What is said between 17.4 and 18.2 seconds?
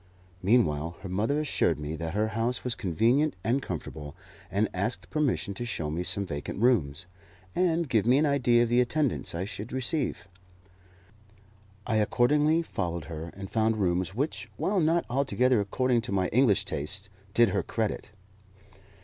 her credit.